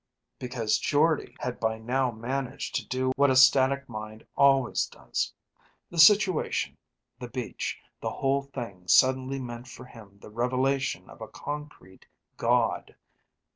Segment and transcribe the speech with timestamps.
[0.39, 5.31] "Because Jordde had by now managed to do what a static mind always does.
[5.91, 6.75] The situation,
[7.19, 12.95] the beach, the whole thing suddenly meant for him the revelation of a concrete God.